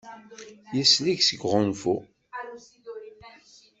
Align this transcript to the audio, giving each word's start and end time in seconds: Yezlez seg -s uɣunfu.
Yezlez 0.75 1.21
seg 1.27 1.39
-s 1.43 1.45
uɣunfu. 1.45 1.95